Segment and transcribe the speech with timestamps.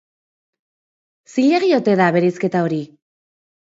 [1.33, 2.85] Zilegi ote da bereizketa hori?